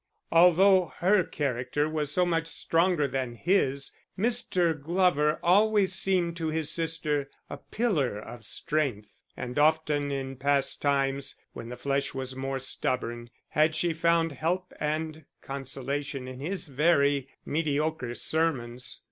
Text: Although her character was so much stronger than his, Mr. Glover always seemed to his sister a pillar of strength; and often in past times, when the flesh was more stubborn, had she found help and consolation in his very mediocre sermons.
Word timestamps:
Although 0.31 0.93
her 0.97 1.23
character 1.23 1.87
was 1.87 2.11
so 2.11 2.25
much 2.25 2.47
stronger 2.47 3.07
than 3.07 3.35
his, 3.35 3.91
Mr. 4.17 4.73
Glover 4.81 5.37
always 5.43 5.93
seemed 5.93 6.35
to 6.37 6.47
his 6.47 6.71
sister 6.71 7.29
a 7.51 7.57
pillar 7.57 8.17
of 8.17 8.43
strength; 8.43 9.19
and 9.37 9.59
often 9.59 10.11
in 10.11 10.37
past 10.37 10.81
times, 10.81 11.35
when 11.53 11.69
the 11.69 11.77
flesh 11.77 12.15
was 12.15 12.35
more 12.35 12.57
stubborn, 12.57 13.29
had 13.49 13.75
she 13.75 13.93
found 13.93 14.31
help 14.31 14.73
and 14.79 15.25
consolation 15.43 16.27
in 16.27 16.39
his 16.39 16.65
very 16.65 17.27
mediocre 17.45 18.15
sermons. 18.15 18.99